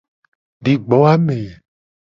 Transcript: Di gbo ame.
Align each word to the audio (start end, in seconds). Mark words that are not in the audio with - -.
Di 0.63 0.73
gbo 0.85 0.97
ame. 1.13 1.39